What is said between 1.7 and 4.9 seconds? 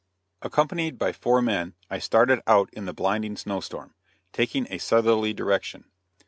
I started out in the blinding snow storm, taking a